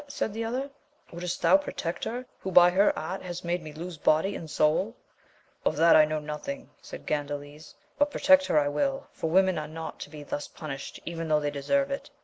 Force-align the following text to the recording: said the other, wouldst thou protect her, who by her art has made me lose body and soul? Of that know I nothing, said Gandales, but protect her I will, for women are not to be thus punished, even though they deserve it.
said 0.07 0.33
the 0.33 0.43
other, 0.43 0.67
wouldst 1.13 1.43
thou 1.43 1.55
protect 1.55 2.05
her, 2.05 2.25
who 2.39 2.51
by 2.51 2.71
her 2.71 2.91
art 2.97 3.21
has 3.21 3.43
made 3.43 3.61
me 3.61 3.71
lose 3.71 3.97
body 3.99 4.35
and 4.35 4.49
soul? 4.49 4.95
Of 5.63 5.77
that 5.77 5.93
know 6.09 6.17
I 6.17 6.21
nothing, 6.21 6.71
said 6.81 7.05
Gandales, 7.05 7.75
but 7.99 8.09
protect 8.09 8.47
her 8.47 8.57
I 8.59 8.67
will, 8.67 9.05
for 9.11 9.29
women 9.29 9.59
are 9.59 9.67
not 9.67 9.99
to 9.99 10.09
be 10.09 10.23
thus 10.23 10.47
punished, 10.47 10.99
even 11.05 11.27
though 11.27 11.39
they 11.39 11.51
deserve 11.51 11.91
it. 11.91 12.09